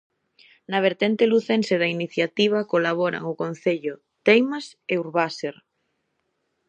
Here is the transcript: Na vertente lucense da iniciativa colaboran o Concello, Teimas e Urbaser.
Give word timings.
Na 0.71 0.79
vertente 0.87 1.29
lucense 1.31 1.73
da 1.81 1.91
iniciativa 1.97 2.67
colaboran 2.73 3.23
o 3.31 3.33
Concello, 3.41 3.95
Teimas 4.25 4.65
e 4.93 4.95
Urbaser. 5.05 5.55